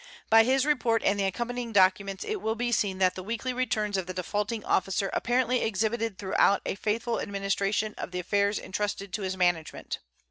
[0.31, 3.97] By his report and the accompanying documents it will be seen that the weekly returns
[3.97, 9.21] of the defaulting officer apparently exhibited throughout a faithful administration of the affairs intrusted to
[9.21, 9.99] his management.